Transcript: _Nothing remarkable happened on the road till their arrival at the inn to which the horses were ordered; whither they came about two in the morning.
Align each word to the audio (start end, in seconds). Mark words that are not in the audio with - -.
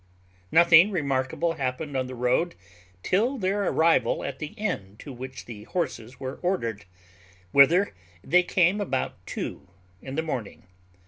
_Nothing 0.51 0.89
remarkable 0.89 1.57
happened 1.61 1.95
on 1.95 2.07
the 2.07 2.15
road 2.15 2.55
till 3.03 3.37
their 3.37 3.65
arrival 3.65 4.23
at 4.23 4.39
the 4.39 4.53
inn 4.57 4.95
to 4.97 5.13
which 5.13 5.45
the 5.45 5.65
horses 5.65 6.19
were 6.19 6.37
ordered; 6.41 6.85
whither 7.51 7.93
they 8.23 8.41
came 8.41 8.81
about 8.81 9.23
two 9.27 9.67
in 10.01 10.15
the 10.15 10.23
morning. 10.23 10.63